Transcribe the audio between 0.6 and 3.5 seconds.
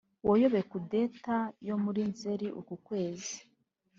kudeta yo muri Nzeri uku kwezi